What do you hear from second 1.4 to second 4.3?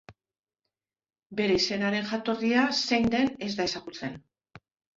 Bere izenaren jatorria zein den ez da ezagutzen.